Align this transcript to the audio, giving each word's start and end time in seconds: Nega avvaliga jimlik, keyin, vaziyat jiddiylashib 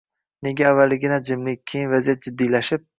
Nega 0.47 0.65
avvaliga 0.69 1.21
jimlik, 1.29 1.65
keyin, 1.73 1.95
vaziyat 1.95 2.31
jiddiylashib 2.31 2.89